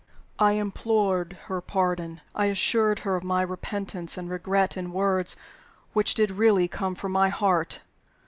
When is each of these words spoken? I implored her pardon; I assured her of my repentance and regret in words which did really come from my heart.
I 0.39 0.53
implored 0.53 1.33
her 1.43 1.61
pardon; 1.61 2.21
I 2.33 2.47
assured 2.47 3.01
her 3.05 3.15
of 3.15 3.23
my 3.23 3.43
repentance 3.43 4.17
and 4.17 4.31
regret 4.31 4.75
in 4.75 4.91
words 4.93 5.37
which 5.93 6.15
did 6.15 6.31
really 6.31 6.67
come 6.67 6.95
from 6.95 7.11
my 7.11 7.29
heart. 7.29 7.81